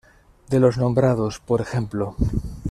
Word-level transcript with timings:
De 0.49 0.59
los 0.59 0.79
nombrados, 0.79 1.39
por 1.39 1.61
ej. 1.61 1.87